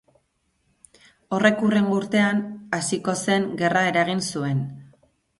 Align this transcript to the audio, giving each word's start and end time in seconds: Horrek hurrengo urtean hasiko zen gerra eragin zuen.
Horrek 1.35 1.59
hurrengo 1.67 1.97
urtean 1.99 2.39
hasiko 2.77 3.15
zen 3.25 3.45
gerra 3.59 3.83
eragin 3.91 4.23
zuen. 4.33 4.65